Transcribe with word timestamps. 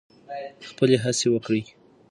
خپلې 0.67 0.95
هڅې 1.03 1.27
وکړئ. 1.31 1.63